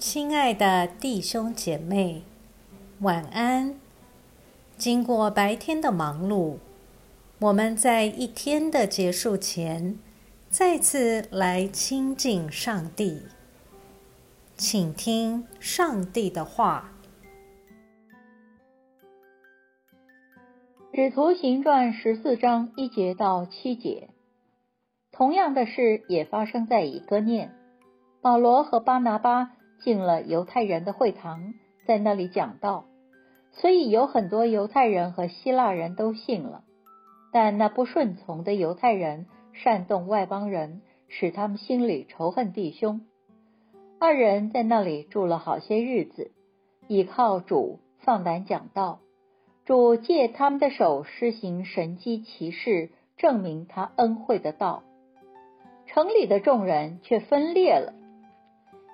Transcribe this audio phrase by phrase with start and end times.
[0.00, 2.22] 亲爱的弟兄姐妹，
[3.00, 3.78] 晚安。
[4.78, 6.56] 经过白天的忙碌，
[7.38, 9.98] 我们在一天的结束前，
[10.48, 13.24] 再次来亲近上帝，
[14.56, 16.92] 请听上帝的话。
[20.96, 24.08] 《使徒行传》十四章一节到七节，
[25.12, 27.54] 同样的事也发生在以哥念。
[28.22, 31.54] 保罗和巴拿巴进了犹太人的会堂，
[31.86, 32.84] 在那里讲道，
[33.52, 36.62] 所以有很多犹太人和希腊人都信了。
[37.32, 43.00] 但那不顺从的犹太人煽动外邦人，使他们心里仇恨弟兄。
[43.98, 46.30] 二人在那里住了好些日子，
[46.88, 49.00] 倚靠主放胆讲道。
[49.66, 54.82] 主借他们的手施行神机骑士，证明他恩惠的道。
[55.86, 57.94] 城里的众人却分裂了，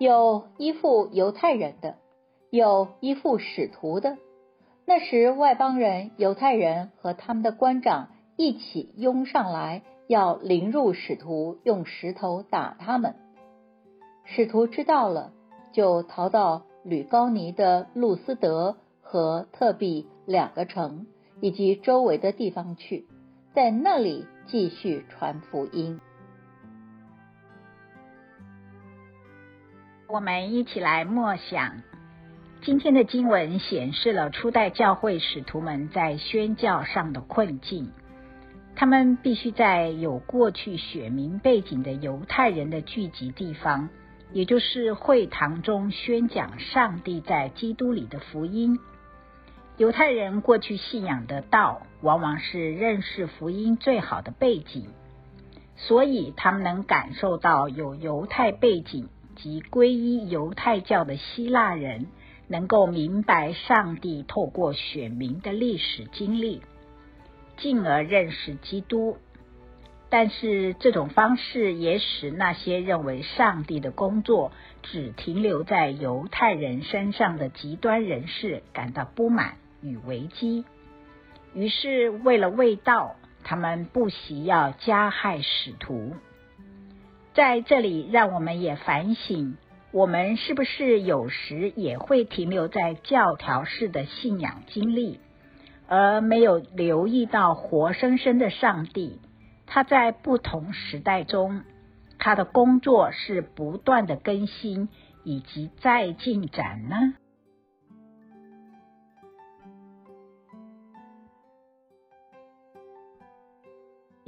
[0.00, 1.96] 有依附犹太人的，
[2.48, 4.16] 有依附使徒的。
[4.86, 8.08] 那时外邦人、犹太人和他们的官长
[8.38, 13.14] 一起拥上来，要凌入使徒，用石头打他们。
[14.24, 15.32] 使徒知道了，
[15.74, 20.06] 就逃到吕高尼的路斯德和特庇。
[20.24, 21.08] 两个城
[21.42, 23.06] 以及周围的地方去，
[23.52, 26.00] 在那里继续传福音。
[30.12, 31.82] 我们一起来默想
[32.62, 37.92] 今天的经文，显示了初代教会使徒们在宣教上的困境。
[38.74, 43.88] 他们必须在有过去选民背景的犹太人的聚集地方，
[44.32, 48.80] 也就是会堂中宣讲上帝在基督里的福音。
[49.76, 54.86] 犹太人过去信仰的道，往往是认识福音最好的背景，
[55.76, 59.08] 所以他们能感受到有犹太背景
[59.42, 62.06] 及皈依犹太教的希腊人
[62.46, 66.62] 能够明白上帝透过选民的历史经历，
[67.56, 69.16] 进而认识基督。
[70.08, 74.52] 但是这种方式也使那些认为上帝的工作
[74.82, 79.56] 只停留在犹太人身上的极端人士感到不满。
[79.82, 80.66] 与危机，
[81.54, 86.12] 于是为了卫道，他们不惜要加害使徒。
[87.32, 89.56] 在这里，让我们也反省：
[89.92, 95.20] 我们是不是有时也会停留在教条式的信仰经历，
[95.86, 99.20] 而没有留意到活生生的上帝？
[99.66, 101.62] 他在不同时代中，
[102.18, 104.88] 他的工作是不断的更新
[105.22, 107.14] 以及再进展呢？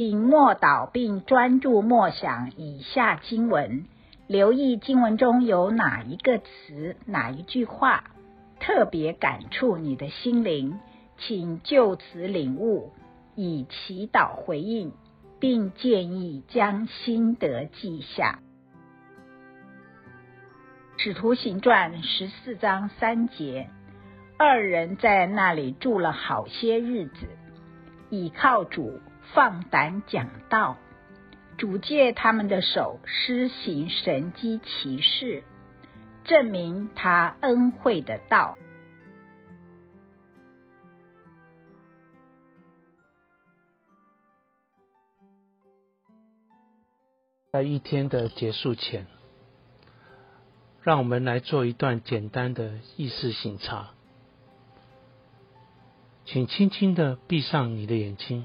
[0.00, 3.84] 请默祷并专注默想以下经文，
[4.26, 8.04] 留意经文中有哪一个词、哪一句话
[8.60, 10.80] 特别感触你的心灵，
[11.18, 12.94] 请就此领悟，
[13.34, 14.94] 以祈祷回应，
[15.38, 18.38] 并建议将心得记下。
[20.96, 23.68] 使徒行传十四章三节，
[24.38, 27.26] 二人在那里住了好些日子，
[28.08, 28.98] 倚靠主。
[29.32, 30.76] 放胆讲道，
[31.56, 35.44] 主借他们的手施行神机骑士，
[36.24, 38.58] 证明他恩惠的道。
[47.52, 49.06] 在一天的结束前，
[50.82, 53.90] 让我们来做一段简单的意识醒察，
[56.24, 58.44] 请轻轻的闭上你的眼睛。